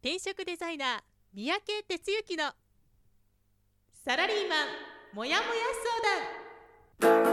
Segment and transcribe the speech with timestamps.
[0.00, 0.98] 転職デザイナー
[1.34, 2.52] 三宅哲之の
[4.04, 5.50] サラリーマンもやもや
[7.00, 7.28] 相談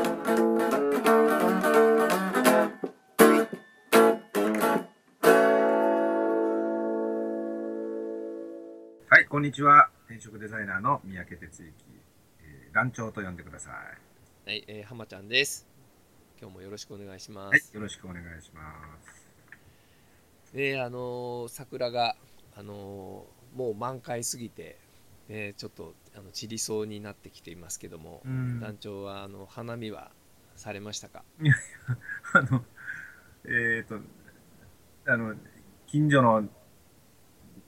[9.11, 9.91] はい、こんにちは。
[10.07, 11.71] 転職デザイナーの三宅哲之、
[12.41, 14.49] えー、団長と呼んでください。
[14.49, 15.67] はい、えー、浜ちゃんです。
[16.41, 17.51] 今日もよろしくお願いします。
[17.51, 18.63] はい、よろしくお願いしま
[19.03, 20.55] す。
[20.55, 22.15] で、あのー桜が、
[22.55, 24.77] あのーもう満開すぎて、
[25.29, 30.11] ね、ちょっとあの散りそうになってきていますけども、うん団長はあの花見は
[30.57, 31.23] されましたか？
[32.33, 32.65] あの、
[33.45, 33.99] えっ、と、
[35.07, 35.35] あの、
[35.87, 36.49] 近所の、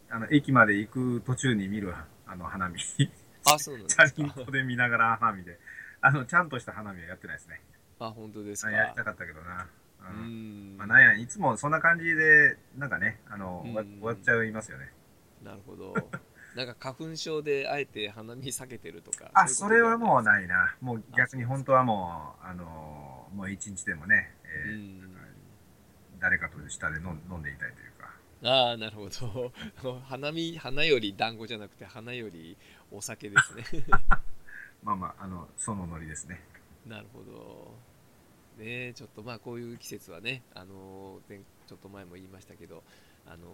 [0.09, 1.93] あの、駅まで行く途中に見る、
[2.25, 2.79] あの、花見。
[2.79, 3.09] チ
[3.45, 4.45] あ、そうなんですャリンか。
[4.45, 5.57] コで見ながら花見で。
[6.01, 7.61] あの、ちゃんとした花見はやってないですね。
[7.99, 8.69] あ、本当ですか。
[8.69, 9.69] あやりたかったけどな。
[10.77, 14.91] まあ、なんや、いつもそんな感じで、なんかね、あの、終わっちゃいますよね。
[15.43, 15.93] なるほど。
[16.55, 19.29] なんか花粉症であえて花見避けてるとか。
[19.33, 20.75] あ、いそうれはもういないな。
[20.81, 25.17] もう逆に本当はもう、あの、もう一日でもね、えーうん。
[26.19, 28.13] 誰かと下で飲ん飲んでいたいというか。
[28.43, 29.09] ああ、なるほ
[29.83, 29.99] ど。
[30.05, 32.57] 花見、花より団子じゃなくて、花より
[32.91, 33.63] お酒ですね。
[34.83, 36.41] まあまあ、あの、そのノリですね。
[36.85, 37.75] なるほど。
[38.57, 42.83] ねえちょっとまあこういう季節はね、あの前ちょっと前も言いましたけど、
[43.25, 43.47] あの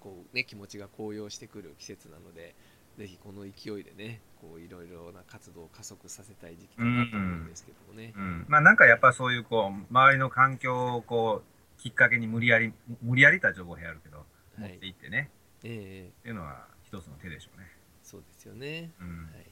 [0.00, 2.54] こうね気持ちが高揚してくる季節なので、
[2.98, 8.12] ぜひこの勢いでね、こういろいろな活動を加速させたい時期かなと思うんですけどもね。
[8.16, 8.44] うん。
[8.48, 14.24] まあなんかやっぱそういうこう、周りの環境をこう、きっかけに無理やり、無理やりとは情報やるけど、
[14.58, 15.30] 持っていってね、
[15.64, 17.66] ええっていうのは一つの手でしょうね。
[18.02, 18.92] そうですよね。
[19.00, 19.24] うん。
[19.24, 19.46] はい、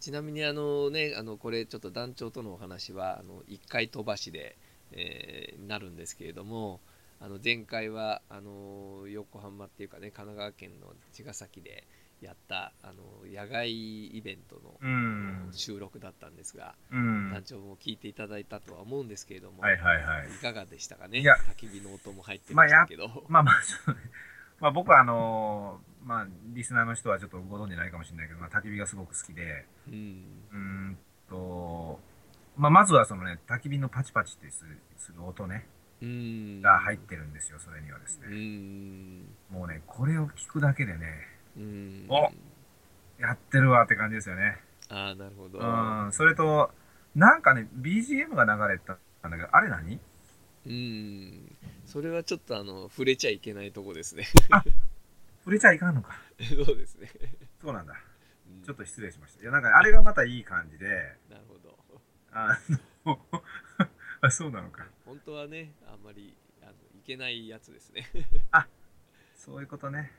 [0.00, 4.56] ちなみにあのねあのこれちょっと団長とのお話はあの1回飛ばしで、
[4.92, 6.80] えーなるんですけれども
[7.20, 11.84] あの前回はあの横浜っていうかね神奈川県の茅ヶ崎で
[12.20, 12.94] やったあの
[13.30, 15.48] 野外イベントのうん。
[15.52, 17.30] 収録だったんですが、うん。
[17.32, 20.28] 団長も聞いていただいたとは思うんですけれども、はいはいはい。
[20.28, 21.20] いかがでしたかね？
[21.20, 24.00] 焚き火の音も入ってましたけど、まあまあ、そうね
[24.60, 30.24] まあ僕はあのまあ、リスナーの人はちょっとご存知ないかもしれないけど、まあ、焚き火がすごく好きで、うん。
[30.50, 30.98] うーん
[31.28, 32.00] と、
[32.56, 35.66] まあ、まずはそのね、焚き火のパチパチってするする音ね、
[36.00, 36.62] うん。
[36.62, 38.34] が入ってるんですよ、それにはですうね。
[38.34, 39.18] ん。
[39.50, 41.26] もうね、これを聞くだけでね、
[41.58, 42.06] うん。
[42.08, 42.32] お
[43.20, 44.56] やってるわって感じですよね。
[44.88, 46.70] ああなるほど、うん、それと、
[47.14, 50.00] なんかね、BGM が流れたんだけど、あれ何？
[50.66, 54.24] うん、それはちょっとあの触れちゃいけないとこですね。
[55.48, 56.12] 触れちゃいかんのか。
[56.66, 57.08] そうですね。
[57.58, 57.94] そうなんだ。
[58.46, 59.42] うんちょっと失礼しました。
[59.42, 61.78] いや、なんかあれがまたいい感じで、なるほど。
[62.32, 62.58] あ
[63.06, 63.18] の、
[64.20, 64.86] あそうなのか。
[65.06, 68.06] 本当はね、あんまりあのいけないやつですね。
[69.36, 70.12] そういうことね。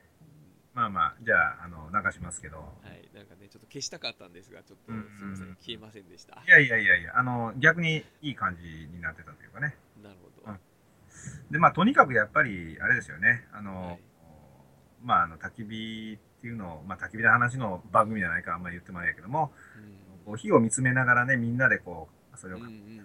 [0.74, 2.58] まあまあ、じゃあ、あの、流しますけど。
[2.58, 6.42] はい、なんかね、ちょっと消したかったんですが、ちょっとうんすみません、消えませんでした。
[6.44, 9.76] いやいやいやいや、あの、逆にいい感じになってたというかね。
[10.02, 10.52] なるほど。
[10.52, 10.60] うん
[11.50, 13.46] で、まあ、とにかくやっぱり、あれですよね。
[13.52, 14.00] あの、はい
[15.02, 19.52] まあ、あの、焚き火っていうのを、まあ、焚き火の話の番組じゃないかあんまり言ってもないけども、
[20.24, 22.58] こう火を見つめながらね、みんなでこう、それを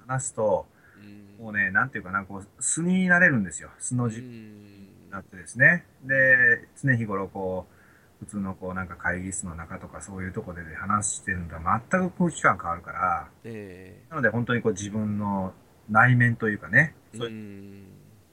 [0.07, 0.67] 話すと、
[0.97, 1.43] うん。
[1.45, 3.69] もうね、なんていうかな、こう、素になれるんですよ。
[3.79, 5.85] 素のう字んなってですね。
[6.03, 7.75] で、常日頃こう、
[8.19, 15.53] 普通のこうなんか会議室の中とかそういうところで話してるのとは全く空気感変わるから、えなので本当にこう自分の
[15.89, 17.87] 内面というかね、えそうういん。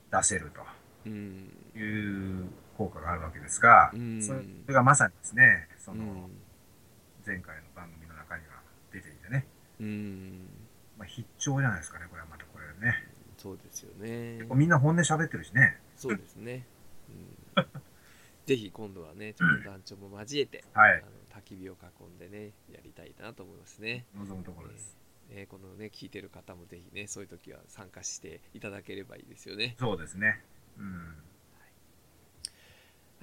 [0.09, 0.51] 出せる
[1.05, 1.49] うん。
[1.73, 2.45] という
[2.77, 6.43] 効果があるわけですが、うんそれがまさにですね、そのうん
[7.25, 8.61] 前回の番組の中には
[8.91, 9.45] 出ていてね、
[9.79, 10.47] うん
[10.97, 12.95] まあ、必聴じゃないですかね、これはまたこれね。
[13.37, 15.77] そうですよね結構みんな本音喋ってるしね。
[15.97, 16.65] そうですね。
[17.55, 17.65] うん、
[18.45, 24.05] ぜひ今度はね、ちょっと団長も交えて、はいあの焚き火を囲んでね、やりたいなと思いますね。
[24.15, 24.95] 望むところです。
[25.29, 29.75] えーこのね、聞いてる方もぜひね、そういう時は参加していただければいいですよね。
[29.79, 30.43] そうですね。
[30.77, 31.15] うん。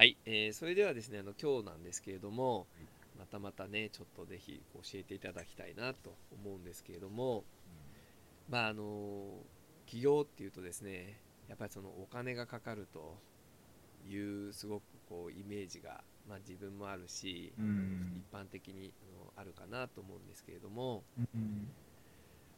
[0.01, 2.67] はい、えーそれではですね、あの今日なんですけれども、
[3.19, 7.45] またまたね、ちょっとぜひ教えていただきたいなと思うんですけれども、
[8.49, 9.27] まああの
[9.85, 11.21] 起業っていうとですね、
[11.51, 13.19] やっぱりそのお金がかかると
[14.09, 14.17] い
[14.49, 18.23] うすごくこうイメージが、まあ、自分もあるし、うん。
[18.33, 18.95] 一般的に
[19.37, 21.69] あのあるかなと思うんですけれども、うん。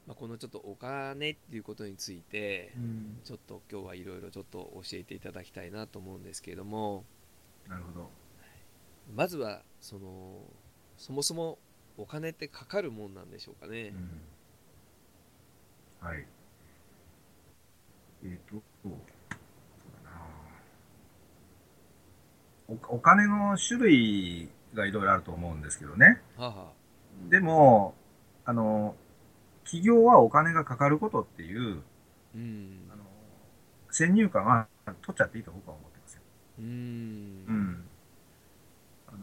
[0.06, 3.18] まあ、このちょっとお金っていうことについてうん。
[3.24, 7.04] ちょっと今日はいろいろちょっと教えていただきたいなと思うんですけれども
[7.68, 8.10] なるほど。
[9.14, 10.44] まずはその
[10.96, 11.58] そもそも
[11.96, 13.88] お金ってかかるもんなんでしょうかね。
[13.88, 14.20] うん
[16.00, 16.26] はい。
[18.24, 18.92] えっ、と、そう
[20.04, 20.16] だな
[22.68, 26.20] おお金の種類がいろいろあると思うんですけどね。
[26.36, 26.82] はあはあ
[27.30, 27.94] でも、
[28.44, 28.96] あの、
[29.64, 31.82] 企業はお金がかかることっていう、
[32.34, 33.04] うんあの
[33.90, 35.91] 先入観は取っちゃっていいと僕は思ってますよ。
[36.58, 37.44] うん。
[37.48, 37.84] うん。
[39.08, 39.18] あの、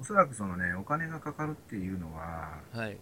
[0.00, 2.98] おそらくそのね、お金がかかるっていうのは、はい。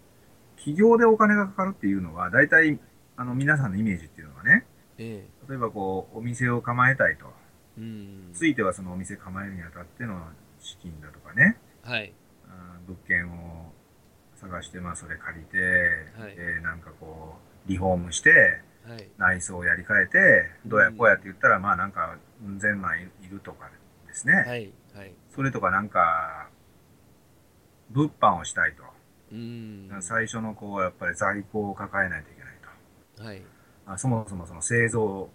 [0.57, 2.79] 企業でお金がかかるっていうのは、大体、
[3.17, 4.67] あの、皆さんのイメージっていうのはね、
[4.99, 7.27] え例えばこう、お店を構えたいと。
[7.79, 8.31] えうん。
[8.33, 10.21] ついてはそのお店構えるにあたっての
[10.59, 12.13] 資金だとかね、はい。
[12.49, 13.73] あー物件を
[14.35, 15.59] 探して、まあそれ借りて、
[16.21, 16.35] はい。
[16.35, 17.37] でなんかこ
[17.67, 18.68] う、リフォームして、はい
[19.19, 23.69] 内装をやり替えて、どうやこうやって言ったら、まあなんか、うん千万いるとか
[24.07, 24.35] ですね。
[24.35, 26.49] はいはいそれとかなんか、
[27.91, 28.83] 物販をしたいと。
[29.33, 32.55] うん最初のこう、やっぱり在庫を抱えないといけない
[33.17, 33.25] と。
[33.25, 33.43] はい
[33.87, 35.31] あそもそもその製造、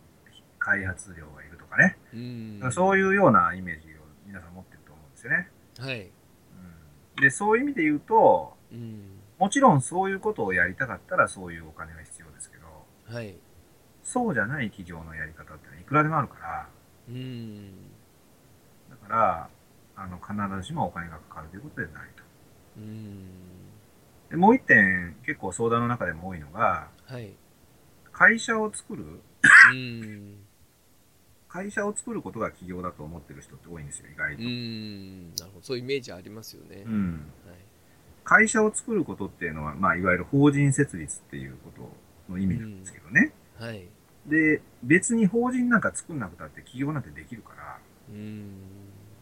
[0.60, 1.98] 開発量がいるとかね。
[2.14, 5.50] うんそういうようなイメージを皆さん持ってると思うんですよね。
[5.80, 12.64] はいうんで、そういう意味で言うと、うんもちろんそういうことをやりたかったらそういうお金が必要ですけど、
[13.14, 13.36] はい
[14.04, 16.68] そうじゃない企業のやり方っていくらでもあるから、
[17.10, 17.72] うん。
[18.90, 19.50] だから、
[19.96, 22.24] あの、必ずしもお金がかかるということではないと。
[22.78, 23.28] うん。
[24.30, 27.34] でもう一点、結構相談の中でも多いのが、はい。
[28.12, 29.04] 会社を作る、
[29.72, 30.38] うん。
[31.48, 34.44] 会社を作ることが企業だと思ってる人って多いんですよ、意外うと。
[34.44, 35.36] ん。
[35.36, 35.66] なるほど。
[35.66, 37.32] そういうイメージありますよね、うん。
[37.46, 37.56] はい。
[38.24, 41.72] 会社を作ることっていうのは、まあ、いわゆる法人設立っていうこ
[42.28, 43.34] との意味なんですけどね。
[43.60, 43.88] はい
[44.26, 47.80] で、別に法人なんか作んなくたって企業なんてできるから、
[48.10, 48.52] うん。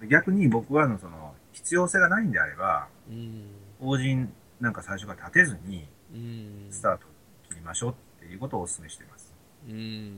[0.09, 3.45] 逆に僕はあのその必要性がないんであれば、うん。
[3.79, 6.67] 法人なんか最初から立てずにうん。
[6.69, 7.05] スタート
[7.49, 9.33] 切りましょうっていうことをお勧めしています。
[9.67, 10.13] うん。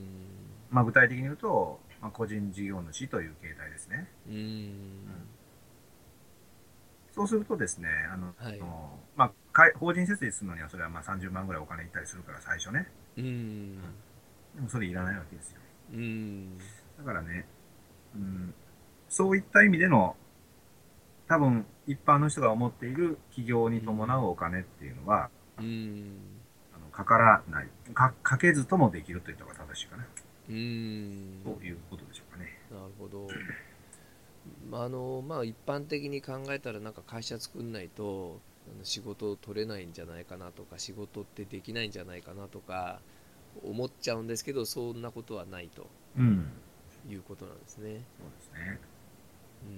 [0.70, 4.08] まあ具体的に言うと、まあ、個人事業主という形態ですね。
[4.28, 4.88] うん。
[7.14, 8.60] そうするとですね、あの、はい。
[9.16, 12.88] まあ、法人設立するのにはそれはまあ30万ぐらいお金いったりするから最初ね。
[13.16, 13.78] うん
[14.54, 15.60] でもそれいらないわけですよ。
[15.92, 16.58] うん
[16.98, 17.46] だからね、
[18.14, 18.54] うん、
[19.08, 20.16] そういった意味での、
[21.28, 26.16] 多分一般の人が思っている企業に伴うお金っていうのは、うん
[26.74, 30.06] あのかからないか、かけずともできるといった方が正しいかな、
[30.48, 32.58] うんということでしょうかね。
[32.70, 33.28] なるほど。
[34.70, 38.40] まああのまあ一般的に考えたらなんか会社作んないと
[38.82, 43.00] 仕事を取れないんじゃないかなとか仕事ってできないんじゃないかなとか
[43.62, 45.86] 思っちゃうんですけどそんなことはないと
[46.18, 46.46] うん。
[47.08, 48.04] いうことなんですね。
[48.18, 48.78] そうですね。
[49.62, 49.70] うん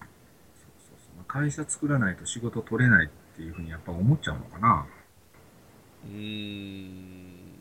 [0.00, 4.86] そうそうそうまあ会社作らないと仕事取れないっていうふうにやっぱ思っちゃうのかな。
[6.04, 7.54] うーん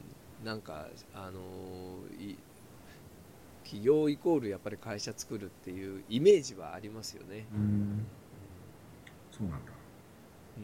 [0.43, 2.35] なんかあのい
[3.63, 7.45] 企業イコールやっぱり会社作るっていうイメージはありますよね。
[7.53, 8.05] うん。
[9.31, 9.71] そうなんだ。
[10.57, 10.63] うん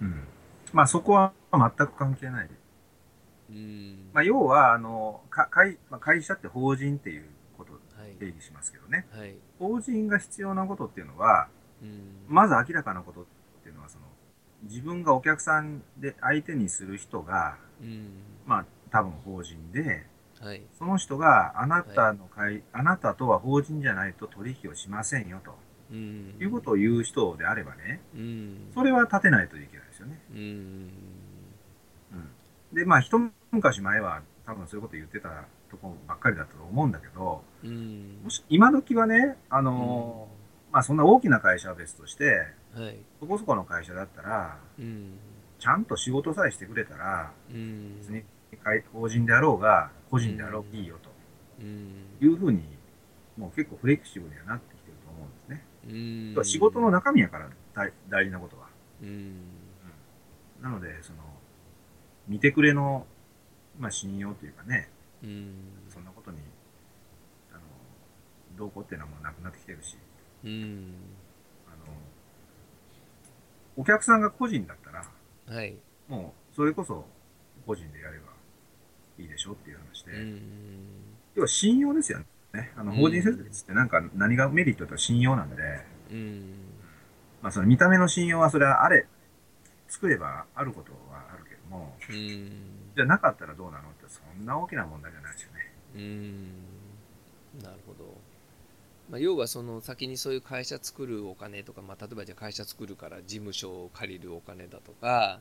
[0.00, 0.24] うん。
[0.72, 2.50] まあそこは全く関係ない。
[3.50, 4.10] うん。
[4.12, 7.24] まあ要は、あの、か会まあ、会社って法人っていう
[7.56, 9.06] ことをはい定義しますけどね。
[9.10, 9.34] はい。
[9.58, 11.48] 法人が必要なことっていうのは、
[11.82, 12.24] うん。
[12.28, 13.24] まず明らかなことっ
[13.62, 14.04] ていうのは、その、
[14.64, 18.10] 自分がお客さんで相手にする人が、うん。
[18.46, 20.06] まあ多分法人で、
[20.40, 20.62] はい。
[20.78, 25.54] その人があなたの会、あなたとは法人じゃないと取引をしませんよと。
[25.90, 26.36] うん。
[26.40, 28.70] いうことを言う人であればね、うん。
[28.74, 30.20] それは立てないといけないですよね。
[30.30, 30.38] うん。
[32.12, 32.16] う
[32.74, 32.76] ん。
[32.76, 33.18] で、まあ一
[33.50, 35.28] 昔前は多分そういうこと言ってた
[35.70, 38.20] とこばっかりだったと思うんだけど、うん。
[38.22, 40.28] もし今時はね、あの
[40.72, 42.96] まあそんな大きな会社は別として、はい。
[43.20, 45.18] そこそこの会社だったら、うん。
[45.58, 47.98] ちゃんと仕事さえしてくれたら、うん。
[47.98, 48.22] 別に
[48.62, 51.10] 会法人であろうが、個人であろうがいいよと。
[51.60, 52.06] うん。
[52.20, 52.62] いうふうに、
[53.36, 56.36] もう結構フレキシブルにはなってきてると思うんですね。
[56.36, 56.44] うん。
[56.44, 58.68] 仕事の中身やから大大事なことは。
[59.02, 59.57] うん
[60.62, 61.18] なので、その、
[62.26, 63.06] 見てくれの、
[63.78, 64.88] まあ信用というかね、
[65.22, 65.54] うん。
[65.88, 66.38] そんなことに、
[67.52, 67.60] あの、
[68.56, 69.96] どうこうっていうのはもうなくなってきてるし、
[70.44, 70.94] うん。
[71.66, 71.92] あの、
[73.76, 75.04] お客さんが個人だったら、
[75.46, 75.76] はい。
[76.08, 77.04] もう、それこそ
[77.66, 78.32] 個人でやれば
[79.18, 80.40] いいでしょっていう話で、うん。
[81.34, 82.18] 要は信用ですよ
[82.52, 82.72] ね。
[82.76, 82.98] あの、うん。
[82.98, 85.62] 法人設立ってなんか何がメリットとは信用なんで、
[86.10, 86.54] うん。
[87.42, 89.06] まあその見た目の信用はそれはあれ、
[89.88, 92.62] 作ればあることはあるけども、うん
[92.96, 95.72] じゃなかったらどうなのってそんな大きな問題じゃないですよね。
[95.94, 96.52] うん
[97.62, 98.20] なるほど、
[99.08, 105.40] まあ、要はその先にそういう会社作るお金とか、まあ、例えばじゃあ会社作るから事務所を借りるお金だとか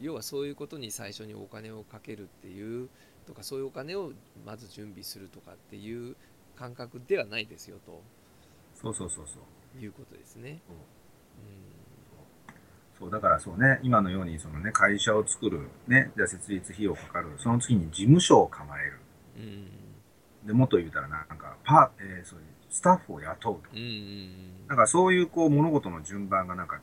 [0.00, 2.88] 要はそういうことに最初にお金をかけるっていう
[3.26, 4.12] とかそういうお金を
[4.44, 6.16] まず準備するとかっていう
[6.56, 8.02] 感覚ではないですよと
[8.74, 9.82] そうそうそうそう。
[9.82, 10.60] いうことですね。
[10.66, 10.78] そうう
[12.98, 18.98] そう、だからそうね、今のように、そのね、会社を作る、ね、じゃあ設立費用かかる、その次に事務所を構える。
[19.38, 19.70] んうん
[20.46, 23.70] で、もっと言うたらな、なんか、パー、えーそういう、スタッフを雇うと。
[23.72, 26.80] うんうんなんかそういう、こう、物事の順番がなんか、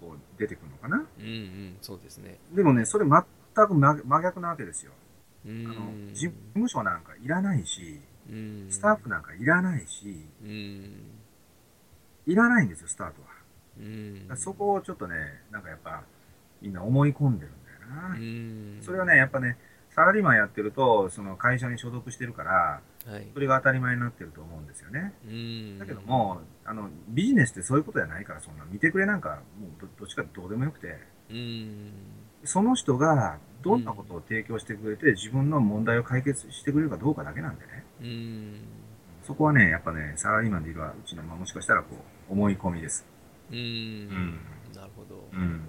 [0.00, 0.96] こう、出てくるのかな。
[1.18, 2.38] うんうんそうですね。
[2.52, 4.92] でもね、それ全く真真逆なわけですよ。
[5.46, 8.00] うんあの、事務所なんかいらないし、
[8.30, 11.02] うんスタッフなんかいらないし、うん
[12.26, 13.28] いらないんですよ、スタートは。
[13.80, 15.16] うんそこをちょっとね、
[15.50, 16.02] なんかやっぱ、
[16.62, 18.14] みんな思い込んでるんだよな。
[18.14, 19.56] うんそれはね、やっぱね、
[19.90, 25.14] サラリーマンやってると、その会社に所属してるから、はいそれが当たり前になってると思うんですよね。
[25.26, 30.98] うんだけども、あの、ビジネスってそういうことじゃないから、そんな見てくれなんか、もうどどっちかどうでもよくて、
[31.30, 31.92] うん
[32.44, 37.84] その人がどんなことを提供してくれて、自分の問題を解決してくれるかどうかだけなんでね。
[38.00, 38.60] うん
[39.22, 41.94] そこはね、やっぱね、サラリーマンでいるうちの、まあ、もしかしたらこ
[42.28, 43.06] う、思い込みです。
[43.50, 43.56] うん。
[43.56, 44.40] ん。
[44.74, 45.28] なるほど。
[45.32, 45.60] うん。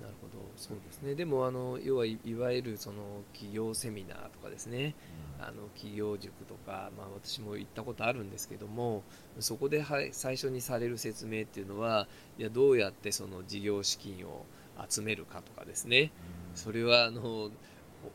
[0.00, 0.44] なるほど。
[0.56, 1.14] そうですね。
[1.14, 4.94] でもあの要はいいわゆるその企業セミナーとかですね。
[5.40, 9.04] あの企業塾とか、まあ、私も行ったことあるんですけども
[9.38, 14.44] そこでは最初にされる説明っていうのはいやどうやってその事業資金を
[14.88, 16.10] 集めるかとかですね。
[16.54, 17.50] それはあの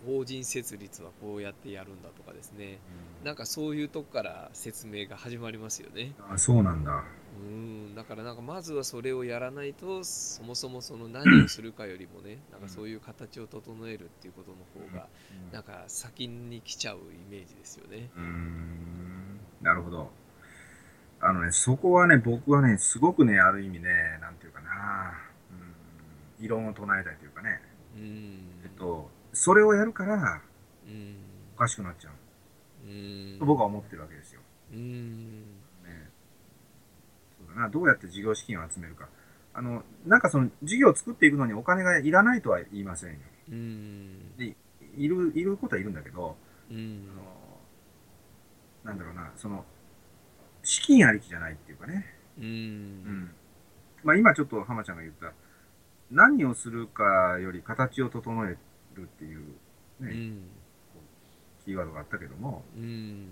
[0.05, 2.79] 法人設立はこうやってやるんだとかですね。
[3.23, 6.13] なんかそういうとこから説明が始まりますよね。
[6.29, 7.03] あ、そうなんだ。
[7.39, 15.07] うんだからなんかまずはそれをやらないとそもそもその何をするかよりもねなんかそういう形を整えるっていうことの方が
[15.51, 16.99] なんか先に来ちゃうイ
[17.29, 18.09] メージですよね。
[18.15, 19.39] うーん。
[19.61, 20.11] なるほど。
[21.21, 25.13] あのね、そこはね、僕はね、すごくね、ある意味ね、なんていうかな、
[26.39, 27.61] うん、異論を唱えたいというかね、
[27.95, 28.61] うん。
[28.63, 30.41] えっと、それをやるから
[30.85, 31.15] うん。
[31.55, 32.87] おかしくなっちゃう。
[32.87, 32.91] う
[33.35, 33.39] ん。
[33.39, 34.41] と僕は思ってるわけですよ。
[34.73, 35.62] うん
[37.53, 39.07] ね、そうだな、どうやって事業資金を集めるか。
[39.53, 43.19] あの、なんかその事業を作っていくのにお金がいらないとは言いませんよ。
[43.49, 44.55] うんで、
[44.97, 46.35] いる、いることはいるんだけど、
[46.71, 47.23] うんあの、
[48.83, 49.65] なんだろうな、その、
[50.63, 52.05] 資金ありきじゃないっていうかね。
[52.37, 53.31] ううんん。
[54.03, 55.33] まあ今ちょっと浜ちゃんが言った、
[56.11, 58.57] 何をするかより形を整え
[58.95, 59.47] るっていう、ね、
[59.99, 60.43] うん
[61.65, 63.27] キーワードがあったけども、うん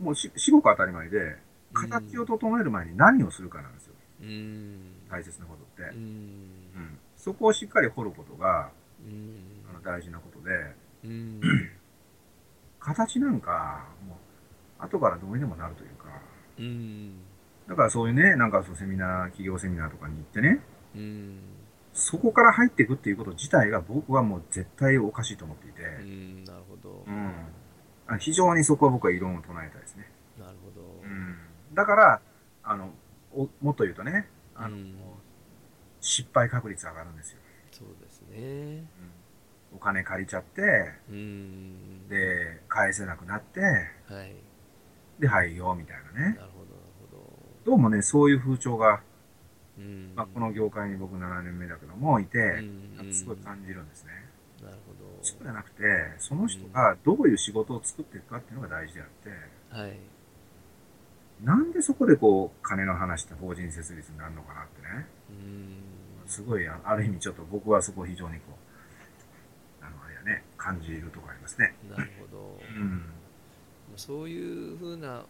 [0.00, 1.36] もうし、至極当たり前で、
[1.72, 3.94] 形を整える前に何をするかなんですよ。
[4.22, 4.78] うん
[5.10, 5.94] 大切なことって。
[5.96, 6.04] うんう
[6.78, 6.98] ん。
[7.16, 8.70] そこをしっかり掘ることが、
[9.04, 10.50] うんあの大事なことで、
[11.04, 11.40] うん
[12.80, 14.18] 形なんか、も
[14.80, 16.08] う、後からどうにでもなるというか、
[16.58, 17.20] うん
[17.68, 20.60] だからそういうね、なんかそうセミナー、企業セミナーとかに行ってね、
[20.94, 21.38] うん
[21.94, 27.32] そこから入っていくっていうこと自体が僕はもう絶対おかしいと思っていて、うんなるほどうん。
[28.08, 30.10] あ非常にそこは僕は異論を唱えたいですね。
[31.74, 32.20] だから、
[32.64, 32.90] あの、
[33.34, 34.94] おもっと言うとね、あの、うん。
[36.00, 37.38] 失敗確率上がるんですよ。
[37.70, 38.84] そうですね。
[39.74, 40.62] お金借りちゃって、
[41.08, 42.08] うん。
[42.08, 44.34] で、返せなくなって、はい。
[45.18, 46.36] で、廃業みたいなね。
[46.36, 47.74] なるほどなるほど。
[47.76, 49.00] うもね、そういう風潮が、
[49.76, 50.12] どうん。
[50.14, 54.10] まあ、この業界に僕7年目だけどもいて、うんすごい感じるんですね。
[54.62, 55.82] なるほそうじゃなくて、
[56.18, 59.30] その人がどういう仕事を作っていくかっていうのが大事であって、
[59.70, 59.96] どはい
[61.42, 65.06] なんでそこでこう、金の話って法人設立になるのかなってね。
[65.30, 68.56] うんすごい、あある意味ちょっと僕はそこ非常にこ
[69.82, 71.74] う、あの、あれやね、感じるとこありますね。
[71.90, 73.02] なるほどうん。
[73.96, 75.24] そういうふうな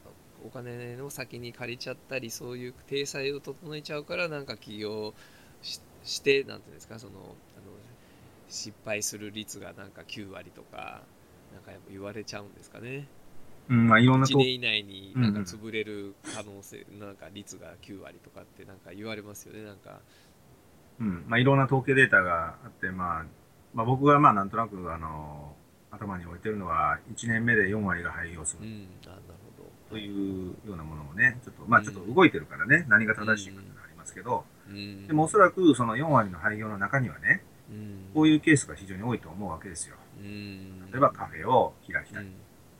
[0.44, 5.14] お金の先に借りちゃったりそういう体裁を整えちゃうからなんか起業
[5.62, 7.34] ししてなんていうんですかそのあの
[8.48, 11.02] 失敗する率がなんか9割とか
[11.54, 13.06] なんかやっぱ言われちゃうんですかね
[13.68, 15.42] うん、まあいろんなと1年以内になんかうんうん。
[15.42, 20.00] 潰れる可能性、なんか率が9割とかってなんか言われますよねなんか。
[21.00, 23.24] うん、まあいろんな統計データがあって、まあ、
[23.74, 25.54] まあ僕がまあなんとなく、あの、
[25.90, 28.66] 頭に置いてるのは、1年目で4割が廃業する。
[28.66, 29.22] うんあなる
[29.56, 29.70] ほど。
[29.90, 35.06] というようなものもね、ちょっと、まあちょっと動いてるからね、何が正しいかっていうのはありますけど、うん。
[35.06, 38.10] でもおそらくその4割の廃業の中にはね、うん。
[38.14, 39.96] こういうケースが非常に多いと思うわけですよ。
[40.20, 40.90] うん。
[40.90, 42.24] 例えばカフェを開きたい。
[42.24, 42.34] うん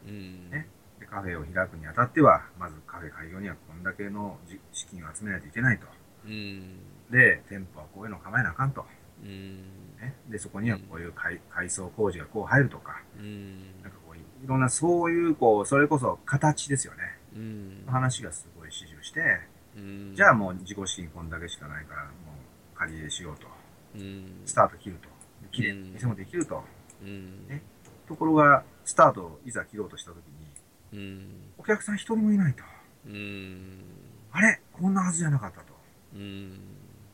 [0.06, 0.50] うん。
[0.50, 0.68] ね。
[0.98, 5.86] でカフェを開くにあたっては、まずカフェ開業にはこんだけのじ資金を集めないといけないと。
[6.24, 6.78] うん。
[7.10, 8.84] で、店舗はこういうのを構えなあかんと。
[9.22, 9.56] うん。
[10.00, 13.82] ね、で、そこにはこういう改改装工事がこう入るとか、うん。
[13.82, 17.00] なんかこういいろんなそういう、こう、それこそ形ですよね。
[17.36, 17.84] うん。
[17.86, 19.20] 話がすごい始終して、
[19.76, 20.12] うん。
[20.14, 22.10] じゃあもう自己資金こんだけしかないから、も
[22.74, 23.46] う借り入れしようと。
[23.96, 24.42] うん。
[24.44, 25.08] スタート切ると。
[25.50, 26.62] 綺店もできると。
[27.02, 27.46] うん。
[27.48, 27.62] ね
[28.12, 31.26] ところが、スタートをいざ切ろうとしたときに、うん
[31.56, 32.62] お客さん一人もいないと。
[33.06, 33.84] うん
[34.32, 34.60] あれ？
[34.72, 35.72] こんなはずじゃなかったと。
[36.14, 36.58] うん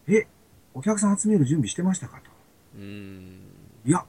[0.09, 0.27] え？
[0.75, 2.31] お客さん集める準備してましたかと。
[2.77, 3.41] うん
[3.85, 4.05] いや、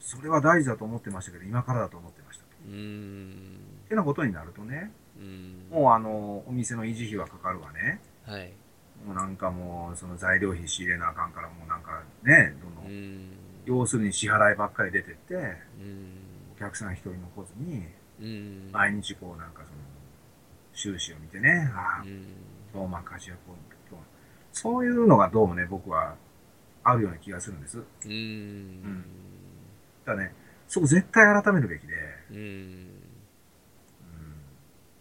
[0.00, 2.50] それは大事だと思ってましたけど、今からだと思ってましたと。
[2.68, 8.00] うんってなことになるとね、うんもうあの、お店の維持費はかかるわね。
[8.26, 8.52] はい
[9.06, 12.80] もうなんかもう、その材料費仕入れなあかんから、もうなんかね、どんど。
[12.82, 13.28] うんん
[13.64, 16.23] 要するに支払いばっかり出てって、うん
[16.56, 17.86] お客さん一人残ずに、
[18.20, 18.70] うん。
[18.72, 19.76] 毎日こうなんかその、
[20.72, 22.04] 収支を見てね、ああ
[24.54, 26.14] そういうのがどうもね、僕は
[26.84, 27.82] あるような気がするんです。
[28.04, 29.04] うん。
[30.04, 30.32] ただね、
[30.68, 31.94] そこ絶対改めるべきで、
[32.30, 32.36] うん。
[32.36, 32.90] うん。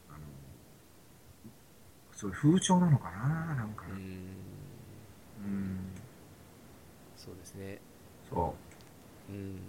[0.10, 0.20] あの
[2.14, 3.86] そういう風潮なのかな、なんか。
[3.90, 3.98] うん。
[5.46, 5.80] うん、
[7.16, 7.80] そうですね。
[8.30, 8.56] そ
[9.30, 9.32] う。
[9.34, 9.56] ん。
[9.56, 9.62] で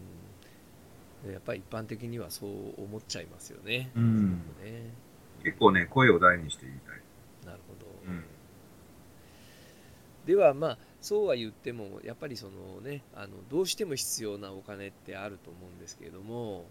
[1.31, 2.50] やっぱり一般的にはそう
[2.83, 4.00] 思っちゃいますよねう。
[4.00, 4.31] うん。
[4.62, 4.93] ね
[5.43, 7.00] 結構ね、声を大にして言いたい。
[7.47, 8.25] なるほど、うん
[10.26, 16.64] ではまあそうは言ってもやっぱりそのねあのどうしても必要なお金ってあると思うんですけれども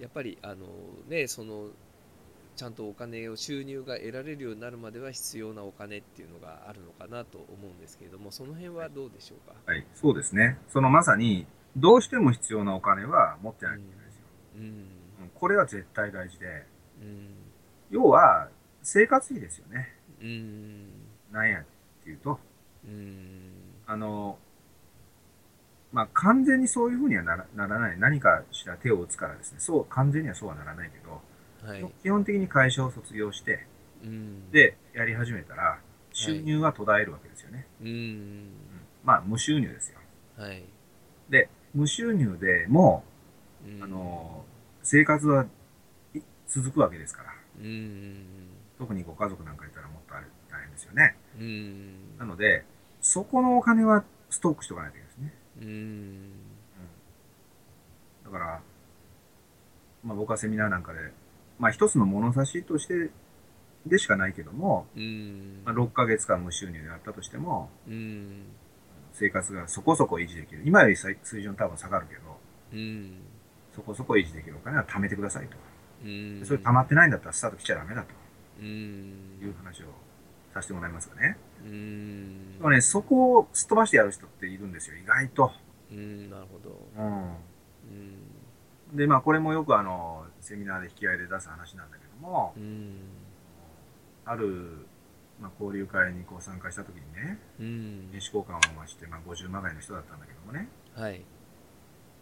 [0.00, 0.66] やっぱりあの
[1.08, 1.68] ねその
[2.56, 10.58] ちゃんとお金を収入が得られるようになるまでは必要なお金っていうのがあるのかなと思うんですけれどもその辺はどうでしょうか、はい、そうですね。
[10.68, 14.22] そのまさに、どうしても必要なお金は持ってなきゃいけないですよ。
[14.56, 16.46] うんうんこれは絶対大事で、
[17.00, 17.28] うん
[17.90, 18.48] 要は、
[18.82, 19.94] 生活費ですよね。
[20.20, 20.88] うん
[21.32, 21.64] なんやっ
[22.02, 22.38] ていうと、
[22.84, 23.50] うん
[23.86, 24.38] あの、
[25.92, 27.98] まあ、完全にそういうふうにはならならない。
[27.98, 29.60] 何かしら手を打つからですね。
[29.60, 31.20] そう、完全にはそうはならないけど、
[31.68, 33.66] はい基本的に会社を卒業して、
[34.02, 35.78] うんで、やり始めたら、
[36.12, 37.66] 収入は途絶えるわけですよね。
[37.80, 38.50] うんうん
[39.02, 39.98] まあ、無収入ですよ。
[40.36, 40.64] はい
[41.28, 43.04] で、無収入でも、
[43.66, 43.82] うん。
[43.82, 44.44] あの、
[44.82, 45.46] 生活は
[46.14, 47.34] い続くわけですから。
[47.60, 48.26] うん
[48.78, 51.16] 特にご家族なんかいたらもっとあれ大変ですよね。
[51.38, 52.18] うん。
[52.18, 52.64] なので、
[53.00, 55.34] そこのお金はストックしておかないといけないですね。
[55.60, 56.30] うん。
[58.24, 58.60] だから、
[60.02, 60.98] まあ僕はセミナーなんかで、
[61.58, 63.10] まあ一つの物差しとして
[63.86, 65.62] でしかないけども、うん。
[65.64, 68.46] まあ、6ヶ月間無収入であったとしても、うん
[69.14, 70.62] 生活がそこそこ維持できる。
[70.66, 72.20] 今より水水準多分下がるけど、
[72.72, 73.20] うん
[73.74, 75.56] そこそこ維持できるお金は貯めてくださいと。
[76.04, 78.08] うんでそれ溜まってないんだったらスタート来ちゃダメだと
[78.60, 79.86] うんいう話を
[80.52, 81.36] させてもらいますがね。
[81.64, 85.52] うんでもね、そこをすっ飛ばしてやる人っているんですよ、意外と。
[85.90, 87.22] うんなるほどうん。
[87.22, 92.96] うんで、まあ、これもよくあの、セミナーで引き合いで出す話なんだけどもう、ん
[94.24, 94.86] ある、
[95.40, 98.10] まあ、交流会にこう参加した時にね、うん。
[98.12, 101.22] 名刺交換をまして、まあ、50まがいの人だったんだけどもね、はい。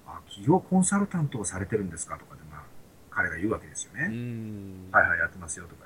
[0.06, 2.62] あ、企業コンサルタントをされてるんですかとかで、まあ、
[3.10, 4.08] 彼が言うわけですようね。
[4.08, 4.90] ん。
[4.90, 5.84] はいはい、やってますよとか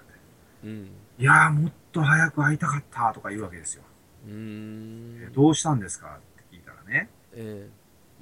[0.62, 0.88] 言って。
[0.88, 0.90] うん。
[1.18, 3.82] いやー、もっと早く会いたかったとか言うわけですよ。
[4.26, 5.20] うん。
[5.22, 7.68] えどうしたんですかって聞いたらね、え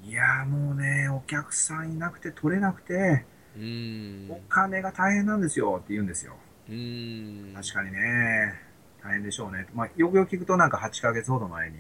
[0.03, 3.25] いやーもうね、お客さんいなくて取れなくて、
[3.57, 4.29] えうん。
[4.31, 6.35] お金が大変なんですよって言うんですよ。
[6.69, 7.53] うん。
[7.55, 8.64] 確かにね、
[9.05, 9.67] 大変でしょうね。
[9.75, 11.77] まあ、よくよく聞くとなんか8ヶ月ほど前に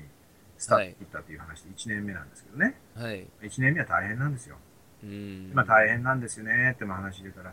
[0.59, 2.75] スタート切ったっていう話で1年目なんですけどね。
[2.95, 4.57] はい1年目は大変なんですよ。
[5.03, 7.53] うん今大変なんですよねってまあ話してたら、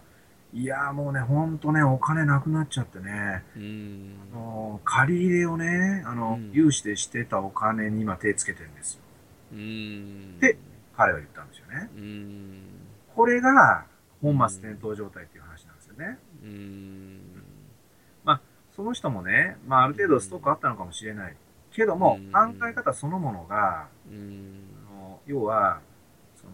[0.53, 9.01] いやーもうね、ほんとね、お金なくなっちゃってね、うんあの借り入れをね、あの、うん融資でしてたお金に今手つけてるんですよ。
[9.53, 10.57] うんで
[10.97, 11.89] 彼は言ったんですよね。
[11.95, 12.61] うん
[13.15, 13.85] これが
[14.21, 16.17] 本末転倒状態っていう話なんですよね。
[16.43, 17.20] うん
[18.75, 21.35] その人もね、まあある程度ストックあったのかもしれない。
[21.73, 22.31] けども、うん。
[22.31, 25.79] 考え方そのものが、の要は、
[26.35, 26.53] その、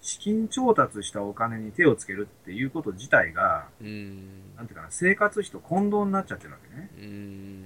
[0.00, 4.54] 資金調達したお金に手をつけるっていうこと自体が、うん。
[4.56, 6.90] なんていうかな、生活費と混同になっちゃってるわけね。
[6.98, 7.64] うん。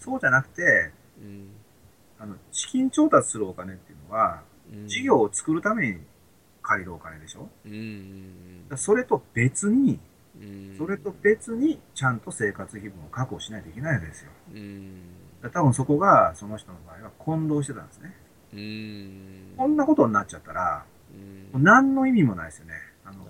[0.00, 1.48] そうじゃなくて、うん。
[2.18, 4.88] あの、資金調達するお金っていうのは、うん。
[4.88, 6.00] 事業を作るために
[6.62, 7.48] 借りるお金でしょ？
[8.76, 10.00] それと別に、うん
[10.78, 14.30] それと別にちゃんと生活費分を確保しないといけないわけですよ。
[15.52, 18.14] 多分そこが、その人の場合は混同してたんですね。
[18.54, 19.54] うん。
[19.56, 21.50] こんなことになっちゃったら、うん。
[21.52, 22.74] もう何の意味もないですよね。
[23.04, 23.26] あの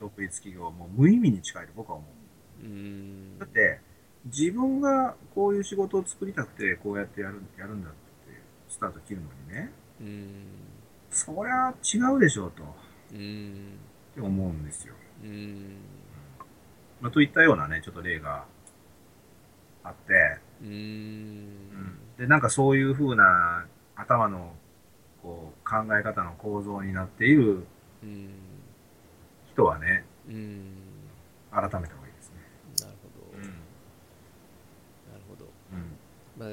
[0.00, 2.06] 独立企業、もう無意味に近いと僕は思
[2.62, 2.64] う。
[2.64, 3.38] うん。
[3.38, 3.80] だって、
[4.26, 7.96] 自分がこういう仕事を作りたくて、こうやってやるやるんだって、
[8.68, 10.46] スタート切るのにね、うん。
[11.10, 12.66] そりゃ違うでしょうと、っ
[13.12, 13.78] うん。
[14.14, 14.94] て思うんですよ。
[17.00, 18.44] うんまあ、といったようなね、ちょっと例が
[19.84, 21.98] あって、うん。
[22.18, 24.54] で、なんかそういう風な頭の
[25.22, 27.66] こう考え方の構造になっている
[28.02, 28.30] うん。
[29.52, 30.74] 人はね、うん。
[31.50, 32.36] 改めた方がいいですね。
[32.80, 33.42] なるほど、うん。
[33.42, 33.52] なる
[35.28, 35.46] ほど。
[35.72, 35.96] うん。
[36.38, 36.46] ま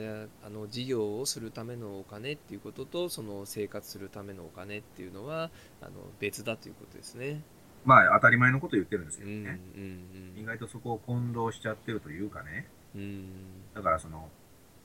[0.44, 5.52] あ、あの事業をするためのお金っていうこととその生活するためのお金っていうのは
[5.82, 7.42] あの別だということですね。
[7.86, 9.60] まあ、当たり前のこと言ってるんですけうんどね。
[9.76, 12.68] うん意外とそこを混同しちゃってるというかね。
[12.96, 13.28] うんうん
[13.74, 14.30] だからその、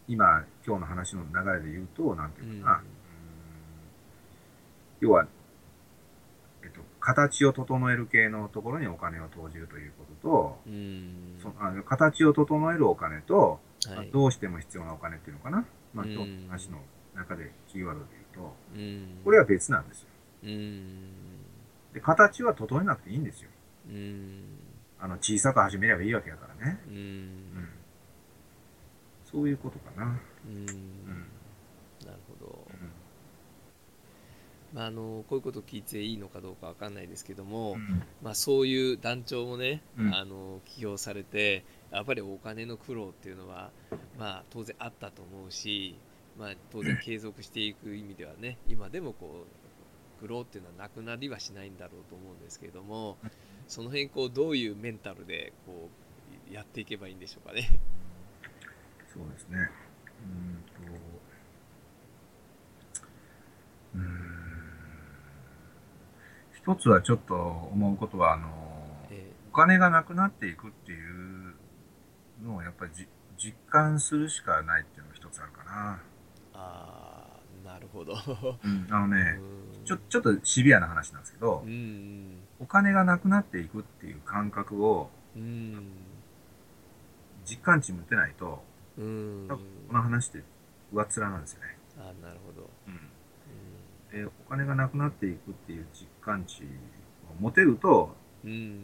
[0.07, 2.77] 今、今日の話の流れで言うと、なんていうかな。
[2.79, 2.87] うんうん
[5.01, 5.29] 要は、
[6.65, 15.65] えっと、形を整える系のところにお金を投じるということと、うんそあの形を整えるお金と、まあはいどうしても必要なお金っていうのかな。
[15.95, 16.79] まあ、うん今日の話の
[17.15, 20.09] 中でキーワードで言うと、うんこれは別なんですよ。
[21.89, 23.51] うんで、形は整えなくていいんですよ。
[23.89, 24.43] うん
[25.01, 26.81] あの、小さく始めればいいわけだからね。
[26.89, 27.69] うんうん。
[29.25, 30.21] そういうことかな。
[30.47, 31.29] うんうん。
[32.07, 32.91] なるほどうん
[34.75, 43.71] まあ、あのこういうこと聞いていいのかどうかわかんないですけども、うんまあ、そういう団長もね、うんあの起業されてやっぱりお金の苦労っていうのは、
[44.19, 45.97] まあ、当然あったと思うし、
[46.39, 49.58] まあ、当然継続していく意味ではね今でもこう
[50.21, 53.17] 苦労っていうのはなくなりはしないんだろうと思うんですけれども
[53.67, 55.89] その辺こうどういうメンタルでこ
[56.51, 57.69] うやっていけばいいんでしょうかね。
[59.13, 59.59] そうですね。
[59.59, 60.93] うーんと、
[63.97, 64.05] うーん。
[66.55, 68.49] 一つはちょっと思うことは、あの、
[69.11, 71.55] えお金がなくなっていくっていう
[72.43, 76.03] のをやっぱりじ実感するしかないっていうのが一つあるかな。
[76.55, 78.15] あーなるほど。
[78.65, 85.93] うん、あのね、うんちょ、ちょっとシビアな話なんですけどう、んお金がなくなっていくっていう感覚をうん
[87.47, 88.63] 実感値持ってないと、
[88.99, 90.43] うん多分この話って
[90.93, 91.79] 上っ面なんですよね。
[91.99, 92.69] あなるほど。
[92.87, 92.95] うん。
[92.95, 98.81] うで、お金がなくなっていくっていう実感値を持てると、んうん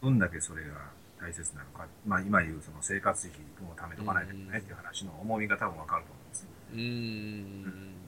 [0.00, 6.48] どんだけそれが大切なのか、まあ今言うその生活費分を貯めとかないといけないっていう話の重みが多分わかると思うんです。
[6.72, 8.03] うん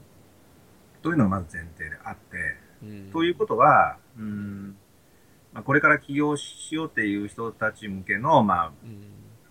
[1.07, 2.37] というのがまず前提であって、
[2.83, 3.11] うん。
[3.13, 4.75] ということは、うん、
[5.53, 9.03] まあ、これから起業しようっていう人たち向けの、まあ、うん。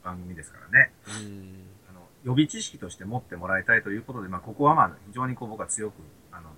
[0.04, 1.64] 番組ですからね、うん。
[1.88, 5.94] あの予備知識として持ってもらいたいということで、まあ、ここはまあ非常にこう僕は強く
[6.30, 6.50] あの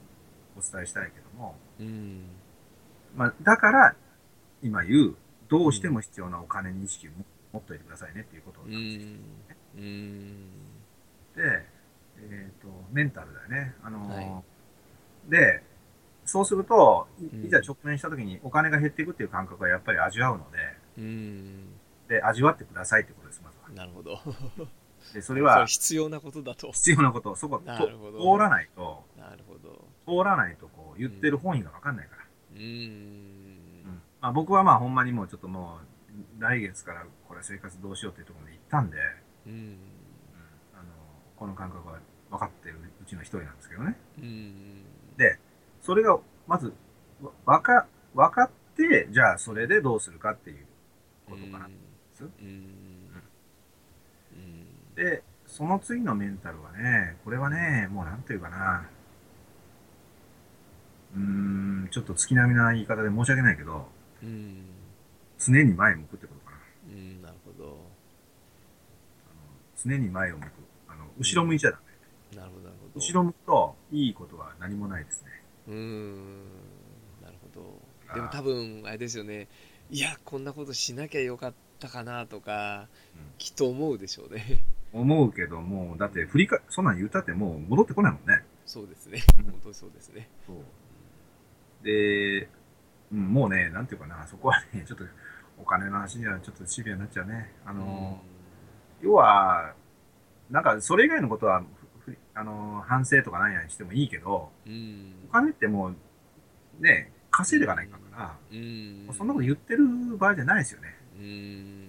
[0.57, 2.25] お伝えしたいけども、うん。
[3.17, 3.95] まあ、だから
[4.63, 5.15] 今言う、
[5.49, 7.13] どうしても必要なお金に意識を
[7.53, 9.13] 持っておいてくださいねっていうことうなんですよ。
[9.13, 9.79] ん。
[9.79, 10.51] うん。
[11.37, 11.65] で、
[12.21, 13.75] えっ、と、メンタルだよね。
[13.85, 14.43] あのーは
[15.29, 15.63] で、
[16.25, 17.07] そうすると、
[17.45, 20.59] いざ直面した時にお金が減っていくっていう感覚はやっぱり味わうので、
[20.99, 23.69] うんで、味わってくださいってことです、まずは。
[23.71, 24.19] なるほど。
[25.15, 26.73] で、そそれれは必要なことだと。
[26.73, 29.89] 必要なこと、そこ、となるほど通らないと、なるほど。
[30.07, 32.25] 通らないとこう言ってる本意がわかんないから。
[32.53, 35.79] うんうんまあ、僕はまあほんまにもうちょっとも
[36.39, 38.97] う、来月からこれ生活どうしようっていうところまで行ったんで、
[39.47, 39.79] うんうん
[40.75, 40.85] あの
[41.37, 43.97] この感覚は分かってるうちの一人なんですけどね。
[44.19, 44.85] うん
[45.19, 45.39] で、
[45.83, 46.73] それがまず
[47.21, 50.67] わわか分かって、じゃあそれでどうするかっていう
[51.29, 51.67] ことかな。
[51.67, 51.73] うん
[52.43, 52.99] うん
[54.95, 58.89] で、その次のメンタルはね、これはね、もうなんていうかな、
[61.15, 63.87] うーん、ちょっと月並みな言い方で申し訳ないけど、
[64.23, 64.65] うん
[65.39, 66.59] 常に前向くってことかな。
[66.91, 67.81] うんなるほどあの
[69.77, 70.49] 常に前を向く。
[70.89, 71.88] あの後ろ向いちゃダメ。
[72.99, 75.31] 後ろ向くと、いいことは何もないですね。
[75.69, 76.39] うーん。
[77.23, 78.15] なるほど。
[78.15, 79.49] でも多分あれですよね。
[79.91, 83.23] いやこんなことしなきゃよかったかなとか、うん。
[83.39, 84.63] きっと思うでしょうね。
[84.93, 88.43] 思うけども、だって振りか、そんなん言ったってもう戻ってこないもんね。
[88.67, 89.23] そうですね。
[89.39, 89.45] うん。
[89.45, 90.29] 本当にそうですね。
[90.47, 90.57] そう。
[91.85, 92.49] で、
[93.13, 95.05] うん、もうね、なんていうかな、そこはね、ちょっと
[95.59, 97.53] お金の話にはちょっとシビアになっちゃうね。
[97.65, 98.21] あの、
[99.01, 99.75] 要は、
[100.51, 101.63] なんかそれ以外のことは、
[102.39, 104.73] あの、反省とか何やにしてもいいけど、うん。
[104.73, 109.09] うんお金ってもう、ね、稼いでいかないから、うん。
[109.13, 110.97] そんなこと言ってる場合じゃないですよね。
[111.19, 111.89] うん。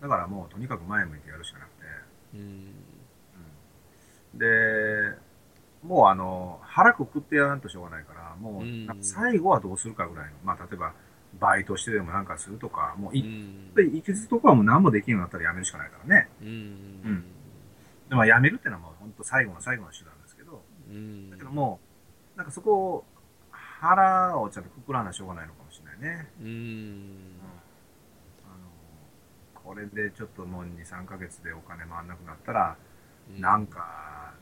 [0.00, 1.76] だからもうとにかく前向いてやるしかなくて。
[2.34, 4.38] うん。
[4.38, 5.18] で、
[5.82, 8.64] もうあの、腹くくってやらんとしょうがないから、もう
[9.02, 10.94] 最後はどうするかぐらいの、まあ例えば
[11.38, 13.74] バイトしてでもなんかするとか、もううい、ん。
[13.74, 16.28] で行きずとこはもう何もできんようになったらやめるしかないからね。
[16.40, 16.48] うん。
[16.48, 16.50] う
[17.08, 17.24] ん
[18.10, 21.30] でもやめるってのはもう本当最後の最後の手段ですけど、うん。
[21.30, 21.78] だけども
[22.34, 23.04] う、なんかそこを、
[23.52, 26.28] 腹をちゃんとくくらなしょうがないのかもしれないね。
[26.42, 27.16] うん。
[28.44, 32.76] あの、これでちょっともう2、3ヶ月でお金回んなくなったら、
[33.32, 33.40] うん。
[33.40, 34.34] なんか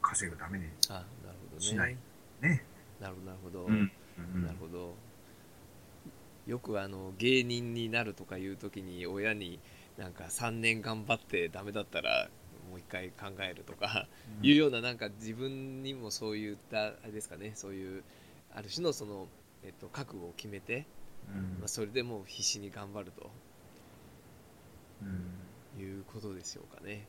[0.00, 1.04] 稼ぐためにあなる
[1.50, 1.60] ほどね。
[1.60, 1.96] しない
[2.40, 2.64] ね。
[3.00, 4.42] なるほどなるほど、うん。
[4.46, 4.94] なるほど。
[6.46, 9.58] よくあの芸人になるとかいう時に親に
[9.98, 12.47] なんか3年頑張ってダメだったらも
[12.78, 14.08] う一回考えるとか、
[14.42, 18.04] いうようななんか自分にもそういったあれですかねそういう
[18.54, 19.28] ある種のその、
[19.62, 20.86] えっと、覚悟を決めて、
[21.28, 21.58] うん。
[21.60, 23.30] まあ、それでもう必死に頑張ると。
[25.02, 25.80] うん。
[25.80, 27.06] いうことでしょうかね。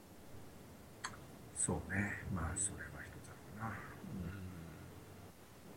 [1.56, 2.12] そうね。
[2.34, 3.76] まあ、それは一つあるかな。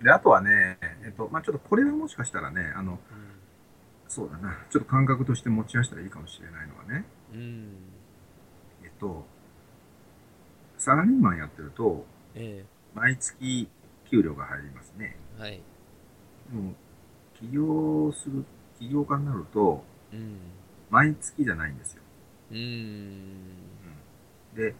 [0.04, 2.98] で、あとはね、えっと、まあちょっとこれはもしかしたらね、あの、
[4.08, 7.74] そうだな、ちょっと感覚として持ち出したらいいかもしれないのはね、うん、うん。
[8.82, 9.24] えっと、
[10.82, 13.68] サラリーマンやってると、え毎月
[14.10, 15.16] 給料が入りますね。
[15.38, 15.62] えはい
[16.50, 16.74] でも、
[17.34, 18.44] 起業する、
[18.80, 20.38] 起業家になると、うん
[20.90, 22.02] 毎月じゃないんですよ。
[22.50, 23.30] うん
[24.56, 24.74] で、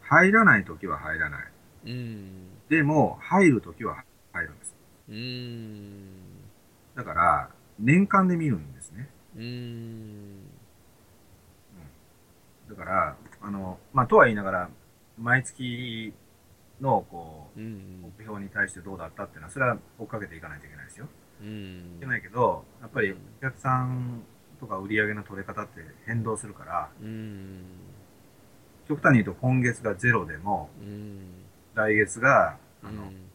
[0.00, 1.44] 入らないときは入らない。
[1.84, 2.30] うん
[2.70, 4.74] でも、入るときは入るんです。
[5.10, 6.08] うん
[6.94, 9.10] だから、年間で見るんですね。
[9.36, 10.38] うん
[12.70, 14.70] だから、あの、まあ、とは言いながら、
[15.18, 16.12] 毎月
[16.80, 21.08] の、こう、うん目標に対してどうだったっていうのは、それは追っかけていかないといけないですよ。
[21.40, 21.96] うん。
[21.96, 23.16] いけないけど、やっぱりうん。
[23.38, 24.22] お客さん
[24.60, 27.64] とか売り上げの取れ方って変動するから、うん。
[28.88, 31.44] 極端に言うと今月がゼロでも、うん。
[31.74, 33.30] 来月が、あの、うん。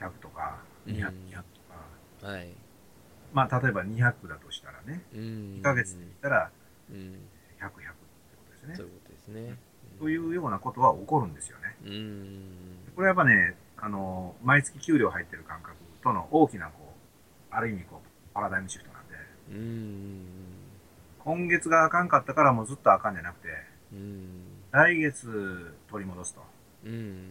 [0.00, 0.94] 100とか、うん。
[0.94, 1.42] 200、200と
[2.20, 2.48] か、はい。
[3.32, 5.20] まあ、例えば200だとしたらね、うん。
[5.58, 6.50] 2ヶ月で見たら
[6.90, 6.96] うん。
[6.96, 7.80] 100、100って
[8.36, 8.74] ことですね。
[8.76, 8.86] そう。
[8.86, 9.56] いうことですね
[9.98, 11.76] というようなことは起こるんですよね。
[11.84, 12.42] うん
[12.94, 16.72] これはやっぱね、あの、毎月給料入ってる感覚との大きな、こ
[17.50, 19.14] う、ある意味こう、パラダイムシフトなんで、
[19.50, 20.26] うん
[21.24, 23.48] 今月があかんかったからもうずっとあかんじゃなくて、
[23.92, 24.28] うん
[24.72, 26.42] 来月取り戻すと。
[26.84, 27.28] うん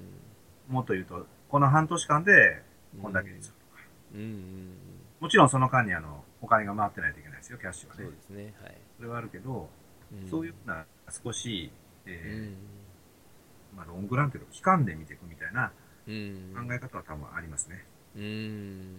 [0.70, 2.62] もっと言うと、この半年間で
[3.02, 3.84] こんだけにするとか。
[4.16, 4.78] うん
[5.20, 8.12] もちろんその間にあの、お金が回ってないといけないですよ、キャッシュはねそう。
[8.12, 9.70] ですねはいそれはあるけど、
[10.14, 15.72] んそういうような少し、うえんーまあ、ロングランというか、期間で見ていくみたいな
[16.08, 17.86] うん考え方は多分ありますね。
[18.16, 18.96] うん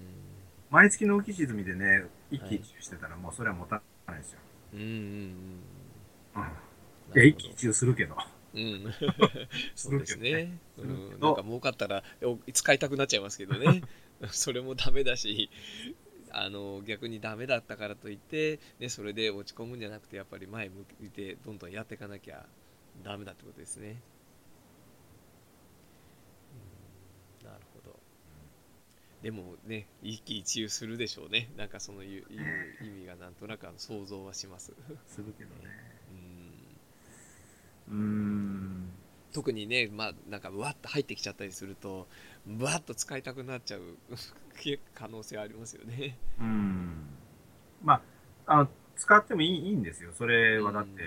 [0.71, 4.41] 毎月の浮き沈みでね、一喜一憂してたらもうそれは持たないですよ。
[4.73, 4.99] うんうんうん。
[6.37, 6.43] うん
[7.15, 8.17] いや、一喜一憂するけど。
[8.55, 8.93] うん、
[9.75, 10.59] そうですね。
[10.79, 13.83] うん、なんか儲かったらお使いたくなっちゃいますけどね。
[14.31, 15.51] それもダメだし、
[16.31, 22.47] あの逆にダメだったからといって、ね、それで落ち込むんじゃなくて、やっぱり前向いてどんどんやっていかなきゃ
[23.03, 24.01] ダメだってことですね。
[27.43, 27.99] うん、なるほど。
[29.23, 31.51] でもね、一喜一憂するでしょうね。
[31.57, 32.25] なんかそのいう
[32.83, 34.73] 意味がなんとなく想像はします。
[35.09, 35.71] するけどね。
[36.13, 36.75] うん
[37.89, 38.91] うーん。
[39.33, 42.07] 特にね、まあ、なんか、うわっと入ってきちゃったりすると、
[42.47, 43.81] ぶわっと使いたくなっちゃう
[44.95, 46.17] 可能性ありますよね。
[46.39, 47.09] うん。
[47.83, 47.95] ま
[48.47, 50.13] あ、あの、使ってもいいいいんですよ。
[50.13, 51.03] それはだって、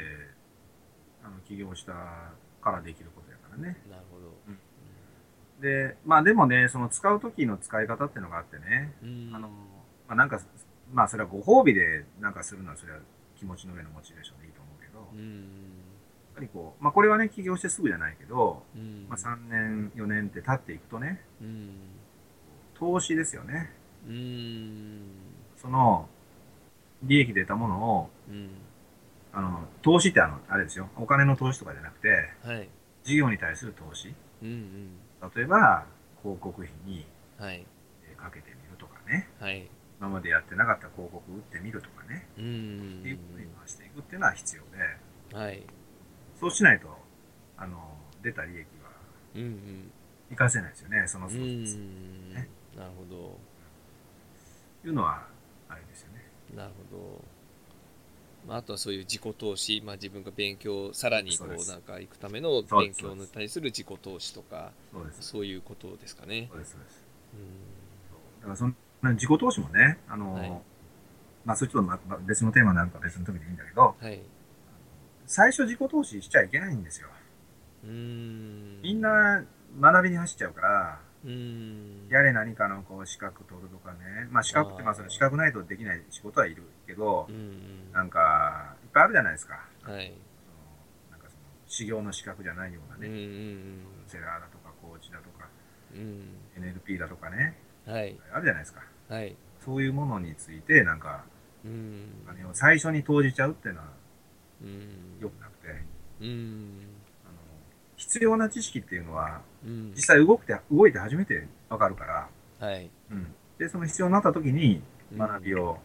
[1.28, 1.94] あの、起業した
[2.62, 3.78] からできることやからね。
[3.90, 4.28] なるほど。
[5.62, 9.54] で、まあでもね、その使う時の使い方っていうのがあってね、うん、あの、ま
[10.10, 10.40] あなんか、
[10.94, 13.00] まあそれはご褒美でなんかするのはそれは
[13.36, 15.54] 気持ちの上のモチベーションでいいと思うけど、やっうん、
[16.36, 21.72] ぱりこう、まあこれはね、起業してすぐじゃないけど、うん、まあ3年、4年って経っていくとね、うん、
[22.76, 23.74] 投資ですよね。
[24.08, 25.02] うん、
[25.58, 26.08] その、
[27.04, 28.50] 利益出たものを、うん、
[29.38, 30.90] あの、投資ってあの、あれですよ。
[30.98, 32.10] お金の投資とかじゃなくて、
[32.44, 32.68] はい、
[33.04, 34.16] 事業に対する投資。
[34.42, 34.50] うん、
[35.22, 35.86] うん、例えば、
[36.24, 37.06] 広告費に
[37.38, 37.64] はい、
[38.10, 39.30] えーかけてみるとかね。
[39.40, 39.70] はい、
[40.00, 42.28] 今までやってなかった広告打ってみるとかね。
[42.40, 44.64] うん、っていうふうに回していくっていうのは必要
[45.36, 45.64] で、はい、
[46.40, 46.88] そうしないと、
[47.58, 47.78] あの、
[48.24, 48.90] 出た利益は
[49.36, 49.92] うん、うん、
[50.30, 51.04] 活かせないですよね。
[51.06, 53.38] そのうソースですん、ねなるほど。
[54.84, 55.28] いうのは、
[55.70, 56.26] あれですよね。
[56.56, 57.37] なるほど。
[58.48, 64.72] まあ、あとはそういう自己投資、まあ、自分が勉強、さらにこそうなんか行くための勉強に対する自己投資とか、
[65.20, 66.48] そういうことですかね。
[66.50, 67.06] そうです、そうです。
[67.34, 70.50] うだからそんな自己投資もね、あの、はい
[71.44, 74.22] まあ、それちょっと別のテーマなんか別の時でいいんだけど、ん、はい。
[75.26, 77.10] 最初自己投資しちゃいけないんですよ。
[77.84, 78.82] うーん。
[78.82, 79.44] みん、な
[79.80, 81.07] 学びに走っちゃうから。
[82.10, 84.28] やれ何かのこう資格取るとかね。
[84.32, 87.92] まあ資格ってまあその資格ないとできない仕事はいるけどう、ん。
[87.92, 89.56] なんか、いっぱいあるじゃないですか。
[89.56, 89.66] はい。
[89.84, 89.98] その
[91.12, 95.48] なんかその修行の資格じゃないようなね、んセラーだとかコーチだとか。
[95.94, 98.18] NLP だとかね、はい。
[98.34, 98.82] あるじゃないですか。
[99.10, 99.36] はい。
[99.64, 101.24] そういうものについて、なんか、
[101.66, 102.24] うん。
[102.26, 103.88] お金を最初に投じちゃうっていうのは
[104.62, 105.18] うん。
[105.20, 105.68] 良くなくて、
[106.22, 106.80] うん。
[107.98, 109.92] 必要な知識っていうのは、うん。
[109.96, 112.30] 実際動くて、動いて初めてわかるから、
[112.68, 112.90] はい。
[113.12, 113.36] うん。
[113.58, 114.82] で、その必要になった時に
[115.12, 115.78] うん学びを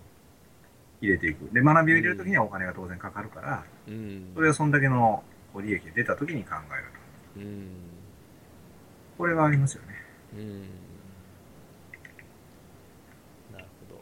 [1.00, 1.52] 入れていく。
[1.52, 5.22] で、学びを入れるときにはお金が当然かかるから、うんそれはそんだけの
[5.60, 6.84] 利益が出たときに考える
[7.34, 7.40] と。
[7.40, 7.66] うん
[9.18, 9.88] これがありますよね。
[10.34, 10.60] うん
[13.52, 14.00] なるほど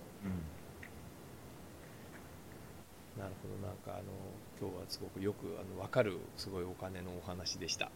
[3.22, 4.02] なるほどなんかあの
[4.60, 7.90] 今日はすごくよくあの分かるすごいお金のお話でした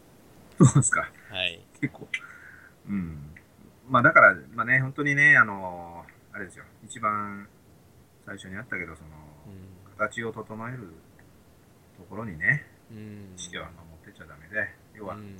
[0.57, 1.01] そうですか。
[1.29, 2.07] はい結構。
[2.87, 3.17] うん。
[3.89, 6.63] まあだから、まあね、本当にね、あの、あれですよ。
[6.85, 7.47] 一番
[8.25, 9.09] 最初にあったけど、その、
[9.47, 10.93] う形を整える
[11.97, 15.35] ところにね、んうん意識は持ってっちゃダメで、要はうん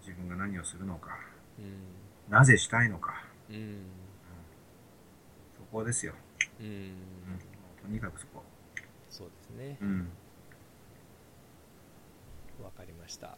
[0.00, 1.16] 自分が何をするのか、
[1.58, 3.86] うんなぜしたいのか、うん
[5.56, 6.14] そこですよ。
[6.58, 6.96] うんうん、
[7.82, 8.42] とにかくそこ。
[9.10, 10.08] そうですねうん。
[13.04, 13.36] ました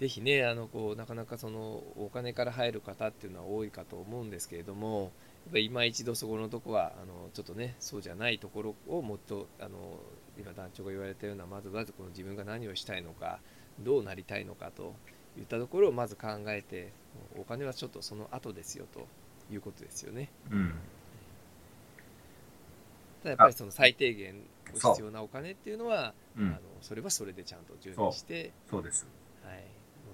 [0.00, 5.12] ぜひねあのこうなかなかそのお金から入る方っていうのは多いかと思うんですけれども
[5.44, 10.00] やっぱ今一度そこのとこはあのちょっとねそうじゃないところをもっとあの
[10.38, 13.40] 今団長が言われたようなまずまずこの自分が何をしたいのか
[13.78, 14.94] どうなりたいのかと
[15.38, 16.92] いったところをまず考えて
[17.38, 19.06] お金はちょっとその後ですよと
[19.52, 20.30] いうことですよね。
[20.50, 20.74] うん。
[23.22, 24.42] ただやっぱりその最低限
[24.74, 26.48] そう必要なお金っていうのは、うん。
[26.48, 29.06] あのそれはそれでちゃんと準備して、そうです。
[29.44, 29.64] はい、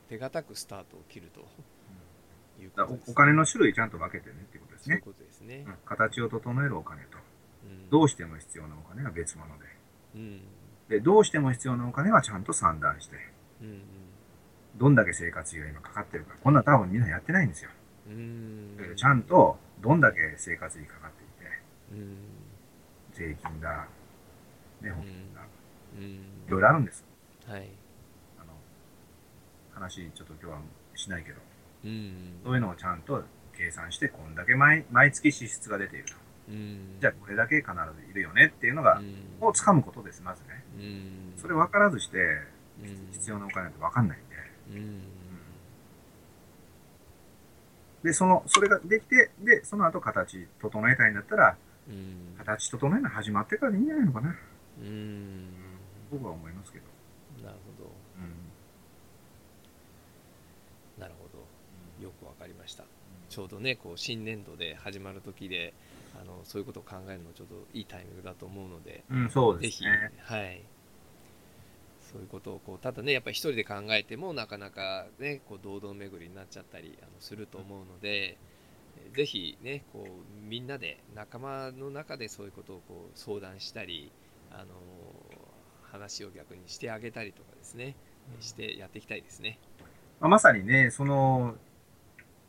[0.09, 1.41] 手堅くスタートを切ると
[2.61, 5.01] いうだことです、おお金の種類ちゃんと分けてねっていうことですね。
[5.05, 5.65] そういうことですね。
[5.67, 5.75] うん。
[5.85, 7.19] 形を整えるお金と、
[7.65, 7.91] うん。
[7.91, 9.65] どうしても必要なお金は別物で。
[10.15, 10.41] うん。
[10.89, 13.17] で、どうしても必要なお金はちゃんと算段して、
[13.61, 13.83] うん
[14.77, 16.35] どんだけ生活費が今かかってるか。
[16.45, 17.71] こんなん多分みんなやってないんですよ。
[18.09, 18.77] うん。
[18.95, 22.36] ちゃんとどんだけ生活費かかっていて、うん
[23.17, 23.89] 税金だ、
[24.83, 25.41] ね、保険だ、
[25.97, 26.05] うん。
[26.05, 27.03] いろいろあるんです。
[27.49, 27.71] はい。
[28.39, 28.53] あの、
[29.73, 30.59] 話ちょっと今日は
[30.95, 31.41] しないけど、
[31.85, 32.41] うん。
[32.45, 33.25] そういうのをちゃんと
[33.57, 36.15] 計算して、こんだけ毎毎月支出が出ていると。
[36.51, 36.99] うん。
[37.01, 39.17] じゃあこれだけ必ずいるよねっていうのが、うん。
[39.41, 40.65] をつかむことです、まずね。
[40.77, 41.41] うん。
[41.41, 43.09] それ分からずして、うん。
[43.13, 44.37] 必要なお金って分かんないんで。
[44.79, 45.01] うん。
[48.03, 51.66] で、その、それができて、で、その後形整えたいんだったら、うん
[52.39, 54.37] 形整えるの始まってからでいいんじゃないのかな。
[54.81, 55.49] うん
[56.11, 56.85] 僕は思いますけど。
[57.43, 58.33] なるほどうん。
[60.99, 62.85] なるほどよくわかりました
[63.29, 65.75] ちょうどねこう新年度で始まる時で
[66.21, 70.13] あのそういうことを考えるのちょうどいいタイミングだと思うのでうん、そうぜひ、ですね。
[70.23, 70.63] はい、
[72.01, 78.56] そういうことをこうただねやっぱり一人で考えてもなかなかねこう堂々巡りになっちゃったりあのすると思うので、えー
[79.17, 84.13] ぜひねこうみんなで仲間の中でそういうことをこう相談したり
[84.51, 84.75] あの
[85.97, 87.97] 話を逆にしてあげたりとかですね、
[88.41, 89.59] してやっていきたいですね。
[90.21, 91.55] まあ、まさにね、その、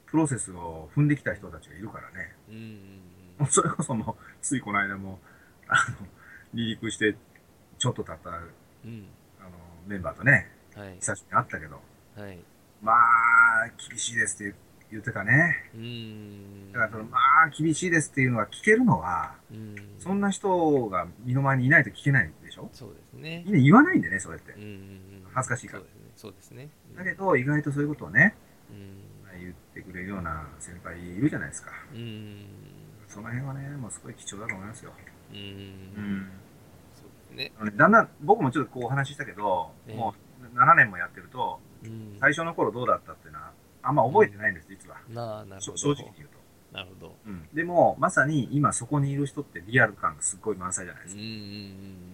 [0.06, 2.36] プロセスを踏んできた人たちがいるからね。
[2.50, 3.02] うんうん
[3.38, 5.20] もうそれこそもう、ついこの間も、
[5.68, 5.98] あの、
[6.54, 7.16] 離陸して、
[7.78, 8.48] ちょっと経った、あの、
[8.86, 9.08] うん
[9.86, 10.96] メンバーとね、うんはい。
[10.96, 11.82] 久しぶりに会ったけど、
[12.22, 12.40] はい。
[12.82, 12.98] まあ、
[13.90, 14.67] 厳しいですって言って
[15.14, 15.70] たね。
[15.76, 16.72] うん。
[16.72, 19.76] だからその、まあ、厳しいですっていうのが聞けるのは、うん。
[20.00, 22.70] そんな人が身の前にいないと聞けないでしょ？
[22.74, 23.44] そうですね。
[23.46, 24.54] みんな言わないんでね、それって。
[25.34, 25.84] 恥ずかしいから。
[25.84, 26.08] そうですね。
[26.16, 28.36] そうですねだけど、意外とそういうことをね、
[28.72, 29.40] うん。
[29.40, 31.72] 言ってくれるような先輩いるじゃないですか。
[31.94, 32.46] うん。
[33.08, 34.92] その辺はね、もうすごい貴重だと思いますよ。
[35.32, 35.38] うん。
[35.38, 36.30] うん。
[36.96, 37.52] そうですね。
[37.78, 39.96] だんだん、僕もちょっとこうお話ししたけど、ええ。
[39.96, 42.18] もう7年もやってると、うん。
[42.20, 43.52] 最初の頃どうだったっていうのは、
[43.88, 44.98] あんま覚えてないんです、実は。
[45.10, 46.38] なあなるほど正直に言うと。
[46.74, 47.48] なるほどうん。
[47.54, 51.22] でも、まさに今そこにいる人ってリアル感がすっごい満載じゃないですか。
[51.22, 51.38] うんうんう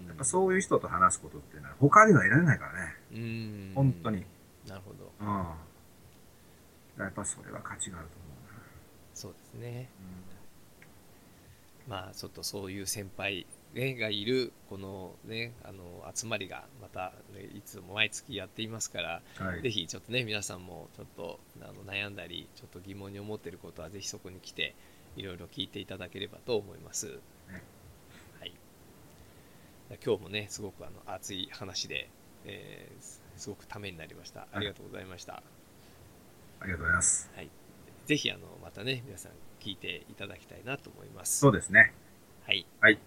[0.04, 2.96] んやっぱそういう人と話すことっていうのは他では得られないからね。
[3.14, 4.24] うん本当に。
[4.68, 7.04] なるほどうん。
[7.04, 8.64] やっぱそれは価値があると思うな。
[9.16, 9.90] そうですね
[11.88, 19.48] まあちょっとそういう先輩、ね、がいるこのねあの集まりがまた、ね、いつも毎月やっていますから、うん。
[19.48, 19.62] はい。
[19.62, 24.76] ぜひちょっとね皆さんもちょっとあの悩んだりちょっと疑問に思っていることはぜひそこに来て
[25.16, 27.20] いろいろ聞いていただければと思います。
[28.40, 28.54] はい、
[30.04, 32.10] 今日もねすごくあの熱い話で、
[32.46, 34.48] えーすすごくためになりました。
[34.54, 35.42] ありがとうございました。
[36.60, 37.32] ありがとうございます。
[38.06, 41.40] ぜひあのまたね皆さん聞いていただきたいなと思います。
[41.40, 41.94] そうですね。
[42.46, 42.66] はい。
[42.80, 43.00] はい。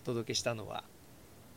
[0.00, 0.84] お届けしたのは、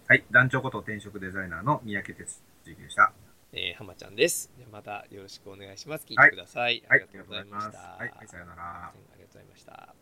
[0.08, 0.26] はい。
[0.32, 3.14] 団長こと転職デザイナーの三宅哲之でした。
[3.54, 4.52] えー、浜ちゃんです。
[4.72, 6.06] またよろしくお願いします。
[6.06, 6.84] 聞いはいてください。
[6.88, 7.02] はい。
[7.02, 7.78] ありがとうございました。
[7.78, 8.10] はい。
[8.10, 8.28] はい。
[8.28, 8.62] さようなら。
[8.64, 10.02] うんありがとうございました。